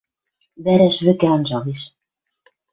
Вӓрӓш 0.63 0.95
вӹкӹ 1.05 1.27
анжалеш 1.35 1.79